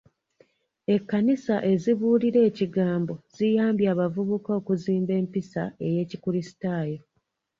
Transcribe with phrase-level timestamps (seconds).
[0.95, 6.99] Ekkanisa ezibuulira ekigambo ziyambye abavubuka okuzimba empisa y'ekikulisitaayo.